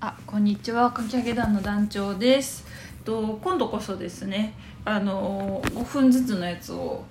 [0.00, 0.92] あこんにちは。
[0.92, 2.64] かき上げ団の団長です。
[3.04, 7.02] と今度こそですねあの5分ずつのやつを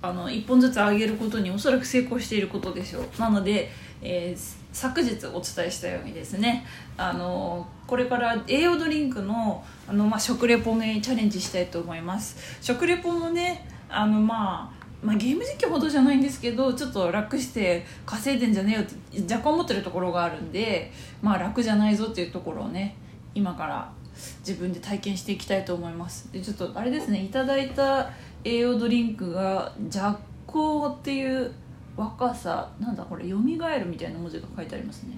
[0.00, 3.20] あの1本ずつ上げることにおそらく成功していることでしょう。
[3.20, 6.64] なので、えー、昨日お伝えしたようにですね
[6.96, 12.36] あのこれから栄養ドリンクのあの、まあ、食レポにチャレンジしたいと思います。
[12.60, 20.90] 食レポもねあのまあまあ、ゲーム実況ほどじゃないんですけどちょっと楽して稼いでんじゃねえよって若干思ってるところがあるんで
[21.22, 22.96] まあ楽じゃないぞっていうところをね
[23.32, 23.92] 今から
[24.40, 26.32] 自分で体験していきたいと思います。
[26.32, 28.10] でちょっとあれですねいただいた
[28.42, 31.52] 栄養ドリンクが若光っていう
[31.96, 35.16] 若さなんだこれよみがえるみたいな文字が書いてありますね。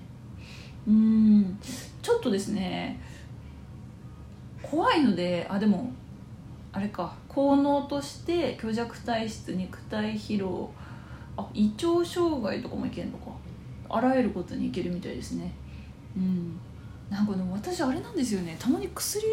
[0.87, 1.59] うん
[2.03, 3.01] ちょっとですね
[4.63, 5.91] 怖いのであでも
[6.73, 7.15] あれか。
[7.29, 10.71] 効能として虚弱体質肉体疲労。
[11.37, 13.31] あ胃腸障害とかもいけんのか。
[13.89, 15.53] あらゆることにいけるみたいですね。
[16.17, 16.59] うん。
[17.11, 18.57] なんかでも私あれなんですよね。
[18.59, 19.25] たまに薬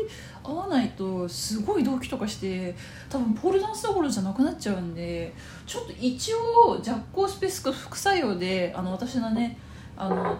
[0.43, 2.73] 合わないとすごい動悸とかして
[3.09, 5.33] 多分ポールダンスどころじゃなくなっちゃうんで
[5.65, 9.57] ちょっと一応弱行スペースク副作用であの私のね
[9.97, 10.37] あの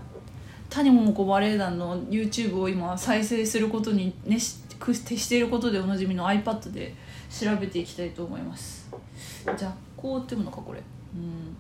[0.76, 4.38] 谷桃子バレエ団の YouTube を今再生することにね
[4.78, 6.94] 徹していることでおなじみの iPad で
[7.30, 8.90] 調べていきたいと思います。
[9.58, 10.82] じゃあこうっていうのかこれ。
[11.16, 11.56] うん。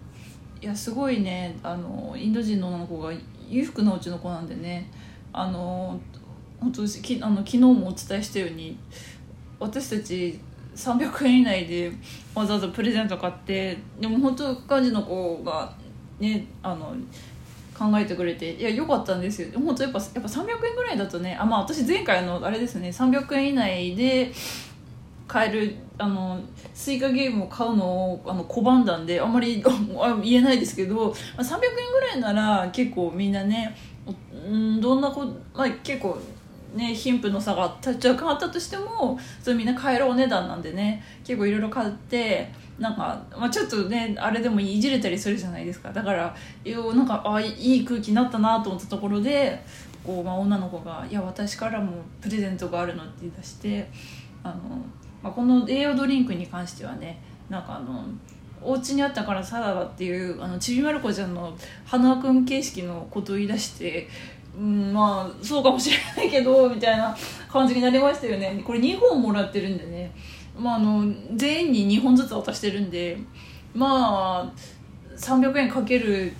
[0.61, 3.13] いやすごいねあのインド人の女の子が
[3.47, 4.91] 裕福なうちの子なんでね
[5.31, 5.97] あの
[6.59, 8.77] 本当きあの昨日もお伝えしたように
[9.59, 10.39] 私たち
[10.75, 11.91] 300円以内で
[12.33, 15.73] わざわざプレゼント買ってでも本当幹事の子が
[16.19, 16.93] ねあの
[17.77, 19.49] 考えてくれていや良かったんですよ。
[19.59, 24.31] 本当やっぱやっぱ300円ぐらいだとねあまあ私前回のあれですね300円以内で
[25.27, 26.39] 買えるあの
[26.73, 29.63] スイカゲームを買うのをあの拒んだんで あんまり
[30.23, 33.75] 言えないですけど、まあ、300円ぐらいなら結構みんなね
[34.47, 36.17] うんどんなこ、まあ、結構
[36.75, 45.91] ね貧富の差が若干あったとしてもそれみんな買えるお値段なんでね結構いろいろ買ってなんか、まあ、ちょっとねあれでもいじれたりするじゃないですか。
[45.91, 46.35] だから
[46.65, 49.63] なんかあいい空気になったなと思ったところで
[50.03, 53.89] こう、まあ、女の子が「いや私からもプレゼントがあるの」って言い出して
[54.43, 54.55] あの、
[55.23, 58.05] まあ、この栄養ドリンクに関してはねなんかあの
[58.61, 64.07] お家にあったからサラダっていうあのちびまる子ちゃんの花くん形式のことを言い出して
[64.57, 67.15] うん、まあそうかもしれないけどみたいな
[67.49, 68.61] 感じになりましたよね。
[68.65, 70.11] これ2本もらってるんでね。
[70.57, 73.17] まあ、あの全員に2本ずつ渡してるんで
[73.73, 74.51] まあ
[75.17, 76.31] 300円かける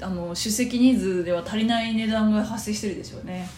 [0.00, 3.48] あの出席人数では足りない値段が発生してるでしょうね。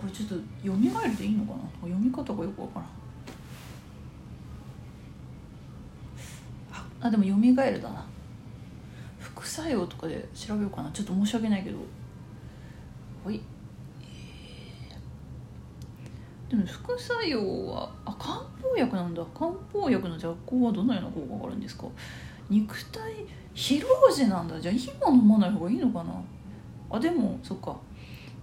[0.00, 1.58] これちょっと読み替えるでいいのかな？
[1.80, 2.88] 読み方がよくわからん。
[7.00, 8.04] あでも読み替えるだな。
[9.18, 10.90] 副作用とかで調べようかな。
[10.92, 11.78] ちょっと申し訳ないけど。
[13.24, 13.40] はい。
[16.48, 19.24] でも副作用はあ漢方薬なんだ。
[19.34, 21.86] 漢方薬の弱効はどのような効果があるんですか？
[22.50, 23.00] 肉体
[23.54, 24.60] 疲労時なんだ。
[24.60, 26.12] じゃあ今飲まない方がいいのかな？
[26.90, 27.76] あでもそっか。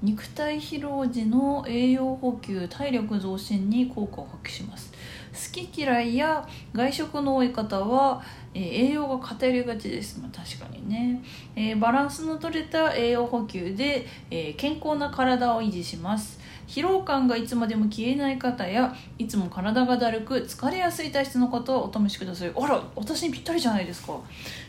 [0.02, 4.92] 肉体疲労時の栄養補給体力増進に効果を発揮します。
[5.32, 8.22] 好き嫌いや外食の多い方は、
[8.54, 11.22] えー、栄養が偏りがちです、まあ、確かにね、
[11.56, 16.40] えー、バランスの取れた栄養補給で、えー、健康な体を維持します。
[16.68, 22.52] 疲労感がいつまでも消えない方やいつも体がだるく疲れやすい体質の方はお試しください。
[22.56, 24.14] あら私にぴったりじゃないですか。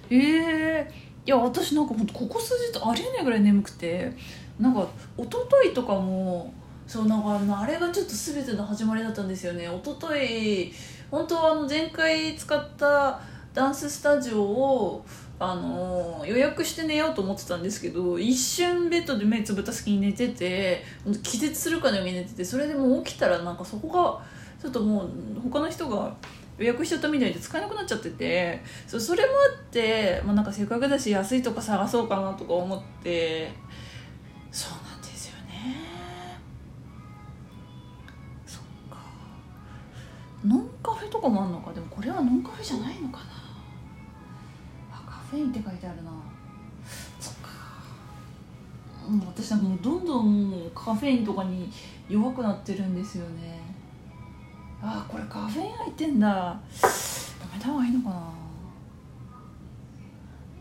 [0.08, 4.12] ええー、や私なんかほんとここ数日ありえないぐらい眠くて。
[4.60, 4.86] なんか
[5.16, 6.52] 一昨日とかも
[6.86, 9.64] そうなんかあれがちょっと全ての始まりだったんですよね。
[9.64, 10.72] 一昨日
[11.10, 13.20] 本当はあの前回使った
[13.54, 15.04] ダンススタジオを
[15.38, 20.84] あの予約して寝ようと思ってたんですけど一瞬ベッドで目つぶった隙に寝てて
[21.22, 24.22] 気絶するかのように寝ててそれでもう起きたらなんかそこが
[24.60, 25.10] ちょっともう
[25.42, 26.14] 他の人が
[26.60, 33.50] 予約しちゃったみたいで使えなくなっちゃっててそそれもあって、まあ、なんかせっかくだし安いとこ探そうかなとか思って
[34.52, 35.76] そうなんですよね。
[38.44, 38.98] そっか。
[40.44, 41.72] ノンカフェとかもあんのか？
[41.72, 43.24] でもこれはノンカフェじゃないのかな。
[44.92, 46.10] あカフェインって書いてあるな。
[47.18, 47.48] そっか、
[49.08, 51.72] うん、私なんかもうどんどんカフェインとかに
[52.08, 53.69] 弱くなってるんですよね。
[54.82, 56.28] あこれカフェイン入ってんだ。
[56.28, 56.60] や
[57.52, 58.32] めた方がいいのかな。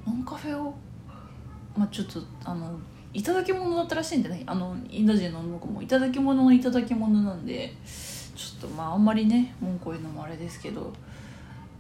[0.08, 0.74] ノンカフェを
[1.78, 2.78] まあちょっとあの
[3.14, 4.44] いただき物だったらしいんでね。
[4.46, 7.74] あのインド人の僕もいただき物のいただき物なんで
[8.36, 10.92] ちょっとまああんまりね文句言うのもあれですけど。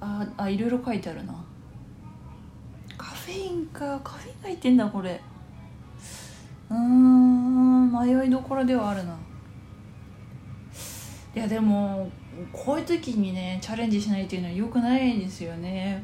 [0.01, 1.35] ああいろいろ書いてあるな。
[2.97, 3.99] カフェインか。
[4.01, 5.19] カフェイン入ってんだこれ。
[6.69, 9.17] うーん迷いどころではあるな。
[11.35, 12.09] いやでも
[12.51, 16.03] こういう時にねチャレンジしないっていうのはよくないですよね。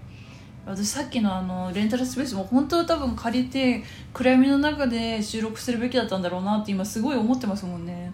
[0.65, 3.83] 私さっきのあのレンタルスペースも本当は多分借りて
[4.13, 8.11] 暗闇の中で収録するべきだったんだろうなって今すごい思ってますもんね。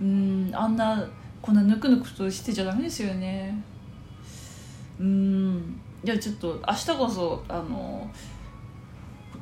[0.00, 1.04] うんあんな
[1.42, 3.62] こんなぬくぬくとしてちゃダメですよね。
[4.98, 5.80] うん。
[6.04, 8.08] じゃあちょっと明日こそあの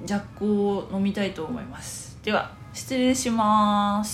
[0.05, 2.19] ジャックを飲みたいと思います。
[2.23, 4.11] では失礼します。